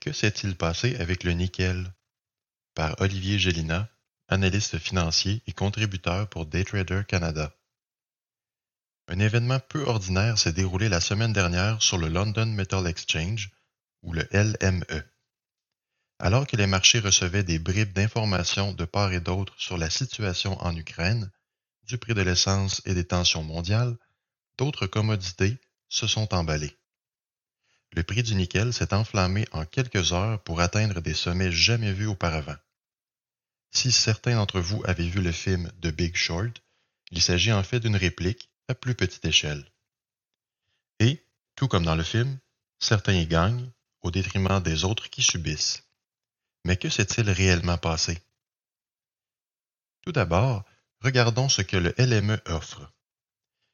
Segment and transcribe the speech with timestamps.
[0.00, 1.92] Que s'est-il passé avec le nickel?
[2.74, 3.90] Par Olivier Gélina,
[4.28, 7.54] analyste financier et contributeur pour Daytrader Canada.
[9.08, 13.50] Un événement peu ordinaire s'est déroulé la semaine dernière sur le London Metal Exchange,
[14.02, 15.04] ou le LME.
[16.18, 20.58] Alors que les marchés recevaient des bribes d'informations de part et d'autre sur la situation
[20.62, 21.30] en Ukraine,
[21.84, 23.98] du prix de l'essence et des tensions mondiales,
[24.56, 25.58] d'autres commodités
[25.90, 26.79] se sont emballées.
[27.92, 32.06] Le prix du nickel s'est enflammé en quelques heures pour atteindre des sommets jamais vus
[32.06, 32.56] auparavant.
[33.72, 36.62] Si certains d'entre vous avaient vu le film The Big Short,
[37.10, 39.70] il s'agit en fait d'une réplique à plus petite échelle.
[41.00, 41.24] Et,
[41.56, 42.38] tout comme dans le film,
[42.78, 43.70] certains y gagnent
[44.02, 45.84] au détriment des autres qui subissent.
[46.64, 48.18] Mais que s'est-il réellement passé?
[50.02, 50.64] Tout d'abord,
[51.00, 52.92] regardons ce que le LME offre.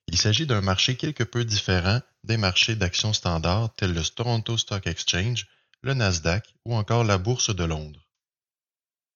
[0.07, 4.87] Il s'agit d'un marché quelque peu différent des marchés d'actions standards tels le Toronto Stock
[4.87, 5.47] Exchange,
[5.83, 8.05] le Nasdaq ou encore la Bourse de Londres.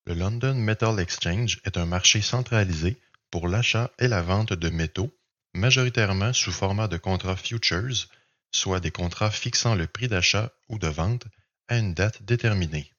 [0.05, 5.13] Le London Metal Exchange est un marché centralisé pour l'achat et la vente de métaux,
[5.53, 8.07] majoritairement sous format de contrats futures,
[8.53, 11.25] soit des contrats fixant le prix d'achat ou de vente
[11.67, 12.93] à une date déterminée.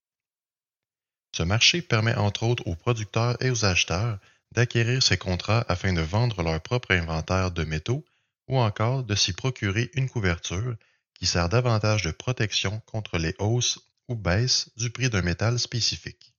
[1.34, 4.18] Ce marché permet entre autres aux producteurs et aux acheteurs
[4.52, 8.04] d'acquérir ces contrats afin de vendre leur propre inventaire de métaux
[8.52, 10.76] ou encore de s'y procurer une couverture
[11.14, 13.78] qui sert davantage de protection contre les hausses
[14.08, 16.34] ou baisses du prix d'un métal spécifique.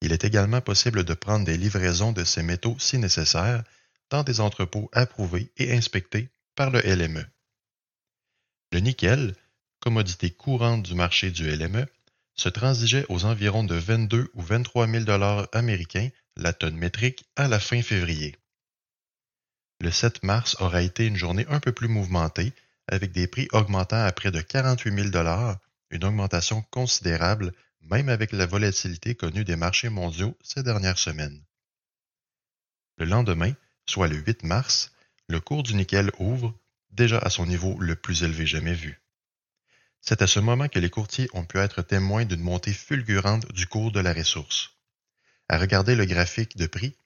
[0.00, 3.62] Il est également possible de prendre des livraisons de ces métaux si nécessaire
[4.10, 7.24] dans des entrepôts approuvés et inspectés par le LME.
[8.72, 9.36] Le nickel,
[9.78, 11.86] commodité courante du marché du LME,
[12.34, 17.46] se transigeait aux environs de 22 ou 23 000 dollars américains la tonne métrique à
[17.46, 18.34] la fin février.
[19.84, 22.54] Le 7 mars aura été une journée un peu plus mouvementée,
[22.88, 25.24] avec des prix augmentant à près de 48 000
[25.90, 27.52] une augmentation considérable
[27.82, 31.38] même avec la volatilité connue des marchés mondiaux ces dernières semaines.
[32.96, 33.52] Le lendemain,
[33.84, 34.90] soit le 8 mars,
[35.28, 36.58] le cours du nickel ouvre
[36.88, 39.02] déjà à son niveau le plus élevé jamais vu.
[40.00, 43.66] C'est à ce moment que les courtiers ont pu être témoins d'une montée fulgurante du
[43.66, 44.70] cours de la ressource.
[45.50, 46.96] À regarder le graphique de prix,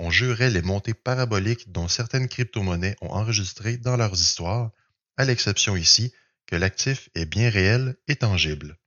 [0.00, 4.70] on jurait les montées paraboliques dont certaines crypto-monnaies ont enregistré dans leurs histoires,
[5.18, 6.12] à l'exception ici
[6.46, 8.78] que l'actif est bien réel et tangible.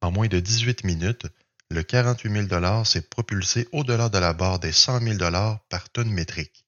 [0.00, 1.26] En moins de 18 minutes,
[1.70, 5.18] le 48 000 s'est propulsé au-delà de la barre des 100 000
[5.68, 6.64] par tonne métrique.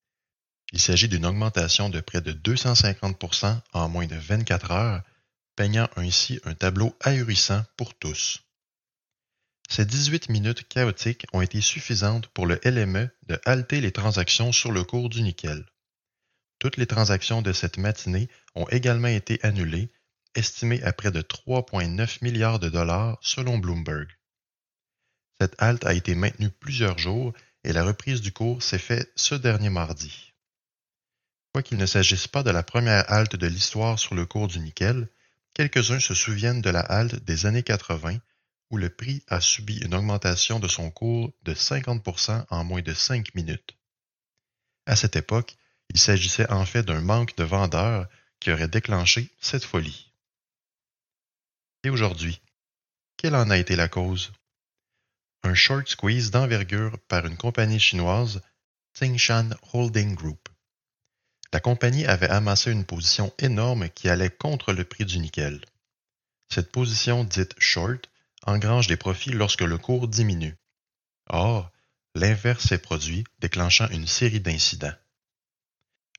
[0.73, 5.03] Il s'agit d'une augmentation de près de 250% en moins de 24 heures,
[5.55, 8.43] peignant ainsi un tableau ahurissant pour tous.
[9.73, 14.73] Ces 18 minutes chaotiques ont été suffisantes pour le LME de halter les transactions sur
[14.73, 15.65] le cours du nickel.
[16.59, 19.93] Toutes les transactions de cette matinée ont également été annulées,
[20.35, 24.09] estimées à près de 3,9 milliards de dollars selon Bloomberg.
[25.41, 27.33] Cette halte a été maintenue plusieurs jours
[27.63, 30.33] et la reprise du cours s'est faite ce dernier mardi.
[31.53, 35.09] Quoiqu'il ne s'agisse pas de la première halte de l'histoire sur le cours du nickel,
[35.55, 38.19] quelques-uns se souviennent de la halte des années 80
[38.71, 42.95] où le prix a subi une augmentation de son cours de 50% en moins de
[42.95, 43.77] 5 minutes.
[44.87, 45.57] À cette époque,
[45.89, 48.09] il s'agissait en fait d'un manque de vendeurs
[48.39, 50.13] qui aurait déclenché cette folie.
[51.83, 52.41] Et aujourd'hui,
[53.17, 54.33] quelle en a été la cause?
[55.43, 58.41] Un short squeeze d'envergure par une compagnie chinoise,
[58.95, 60.49] Tsingshan Holding Group.
[61.53, 65.65] La compagnie avait amassé une position énorme qui allait contre le prix du nickel.
[66.53, 68.10] Cette position dite short
[68.47, 70.57] engrange des profits lorsque le cours diminue.
[71.29, 71.71] Or,
[72.15, 74.95] l'inverse s'est produit, déclenchant une série d'incidents.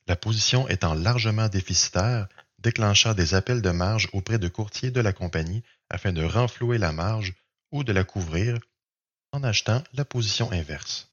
[0.06, 2.28] La position étant largement déficitaire,
[2.58, 6.92] déclencha des appels de marge auprès de courtiers de la compagnie afin de renflouer la
[6.92, 7.34] marge
[7.70, 8.58] ou de la couvrir
[9.32, 11.08] en achetant la position inverse.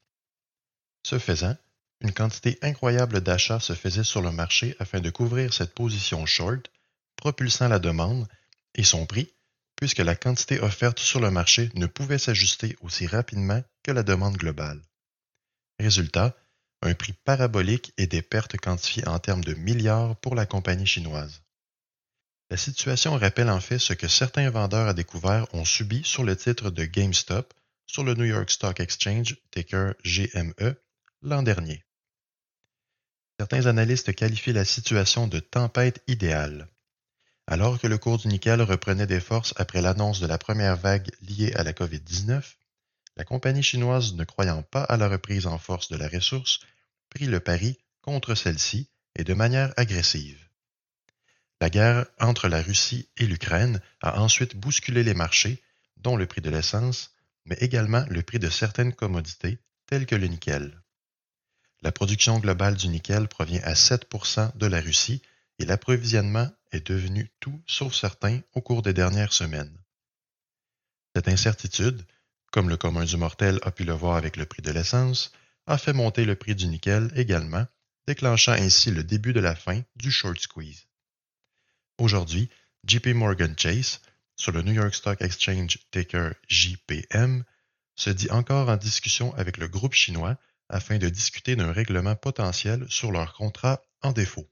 [1.02, 1.56] Ce faisant,
[2.00, 6.70] une quantité incroyable d'achats se faisait sur le marché afin de couvrir cette position short,
[7.16, 8.26] propulsant la demande
[8.74, 9.32] et son prix,
[9.80, 14.36] puisque la quantité offerte sur le marché ne pouvait s'ajuster aussi rapidement que la demande
[14.36, 14.80] globale.
[15.78, 16.36] Résultat,
[16.82, 21.42] un prix parabolique et des pertes quantifiées en termes de milliards pour la compagnie chinoise.
[22.50, 26.36] La situation rappelle en fait ce que certains vendeurs à découvert ont subi sur le
[26.36, 27.54] titre de GameStop
[27.86, 30.76] sur le New York Stock Exchange, ticker GME,
[31.22, 31.84] l'an dernier.
[33.38, 36.68] Certains analystes qualifient la situation de tempête idéale.
[37.50, 41.10] Alors que le cours du nickel reprenait des forces après l'annonce de la première vague
[41.20, 42.44] liée à la COVID-19,
[43.16, 46.60] la compagnie chinoise, ne croyant pas à la reprise en force de la ressource,
[47.08, 50.48] prit le pari contre celle-ci et de manière agressive.
[51.60, 55.60] La guerre entre la Russie et l'Ukraine a ensuite bousculé les marchés,
[55.96, 57.16] dont le prix de l'essence,
[57.46, 60.80] mais également le prix de certaines commodités, telles que le nickel.
[61.82, 65.20] La production globale du nickel provient à 7% de la Russie
[65.60, 69.76] et l'approvisionnement est devenu tout sauf certain au cours des dernières semaines.
[71.14, 72.02] Cette incertitude,
[72.50, 75.32] comme le commun du mortel a pu le voir avec le prix de l'essence,
[75.66, 77.66] a fait monter le prix du nickel également,
[78.06, 80.86] déclenchant ainsi le début de la fin du short squeeze.
[81.98, 82.48] Aujourd'hui,
[82.86, 84.00] JP Morgan Chase,
[84.36, 87.44] sur le New York Stock Exchange ticker JPM,
[87.96, 90.38] se dit encore en discussion avec le groupe chinois
[90.70, 94.48] afin de discuter d'un règlement potentiel sur leur contrat en défaut.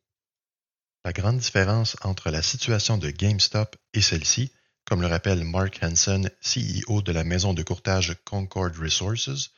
[1.08, 4.52] La grande différence entre la situation de GameStop et celle-ci,
[4.84, 9.52] comme le rappelle Mark Hansen, CEO de la maison de courtage Concord Resources,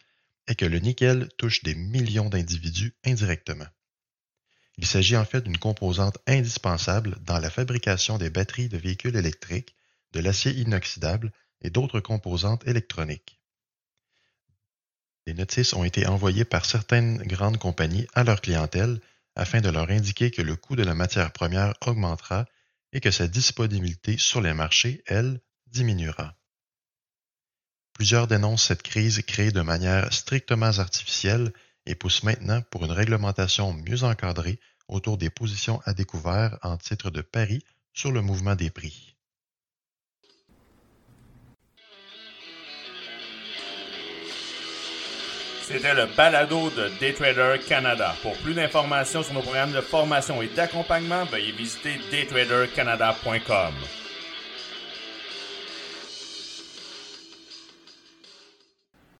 [0.46, 3.66] est que le nickel touche des millions d'individus indirectement.
[4.78, 9.74] Il s'agit en fait d'une composante indispensable dans la fabrication des batteries de véhicules électriques,
[10.12, 11.32] de l'acier inoxydable
[11.62, 13.40] et d'autres composantes électroniques.
[15.26, 19.00] Des notices ont été envoyées par certaines grandes compagnies à leur clientèle
[19.36, 22.46] afin de leur indiquer que le coût de la matière première augmentera
[22.92, 26.34] et que sa disponibilité sur les marchés, elle, diminuera.
[27.92, 31.52] Plusieurs dénoncent cette crise créée de manière strictement artificielle
[31.86, 37.10] et poussent maintenant pour une réglementation mieux encadrée autour des positions à découvert en titre
[37.10, 37.62] de pari
[37.92, 39.09] sur le mouvement des prix.
[45.72, 48.16] C'était le balado de Daytrader Canada.
[48.22, 53.74] Pour plus d'informations sur nos programmes de formation et d'accompagnement, veuillez visiter daytradercanada.com.